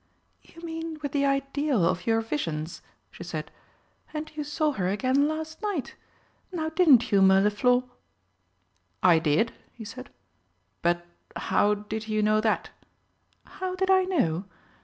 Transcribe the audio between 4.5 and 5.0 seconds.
her